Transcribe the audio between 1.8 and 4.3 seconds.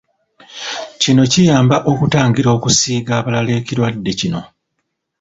okutangira okusiiga abalala ekirwadde